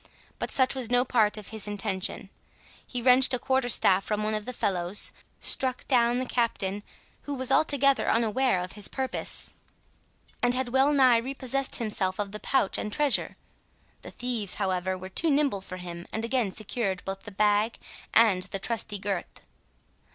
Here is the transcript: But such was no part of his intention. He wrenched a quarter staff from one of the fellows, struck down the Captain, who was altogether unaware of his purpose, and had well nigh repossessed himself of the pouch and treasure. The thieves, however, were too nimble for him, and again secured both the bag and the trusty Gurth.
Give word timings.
But 0.39 0.49
such 0.49 0.73
was 0.73 0.89
no 0.89 1.05
part 1.05 1.37
of 1.37 1.49
his 1.49 1.67
intention. 1.67 2.31
He 2.87 3.03
wrenched 3.03 3.35
a 3.35 3.37
quarter 3.37 3.69
staff 3.69 4.03
from 4.03 4.23
one 4.23 4.33
of 4.33 4.45
the 4.45 4.51
fellows, 4.51 5.11
struck 5.39 5.87
down 5.87 6.17
the 6.17 6.25
Captain, 6.25 6.81
who 7.25 7.35
was 7.35 7.51
altogether 7.51 8.09
unaware 8.09 8.59
of 8.61 8.71
his 8.71 8.87
purpose, 8.87 9.53
and 10.41 10.55
had 10.55 10.69
well 10.69 10.91
nigh 10.91 11.17
repossessed 11.19 11.75
himself 11.75 12.17
of 12.17 12.31
the 12.31 12.39
pouch 12.39 12.79
and 12.79 12.91
treasure. 12.91 13.37
The 14.01 14.09
thieves, 14.09 14.55
however, 14.55 14.97
were 14.97 15.07
too 15.09 15.29
nimble 15.29 15.61
for 15.61 15.77
him, 15.77 16.07
and 16.11 16.25
again 16.25 16.49
secured 16.49 17.05
both 17.05 17.21
the 17.21 17.31
bag 17.31 17.77
and 18.11 18.41
the 18.45 18.57
trusty 18.57 18.97
Gurth. 18.97 19.41